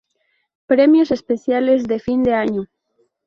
[0.65, 2.65] Premios especiales de fin de año.